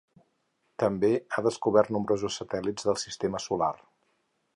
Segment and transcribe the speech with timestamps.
[0.83, 3.73] També ha descobert nombrosos satèl·lits del sistema solar.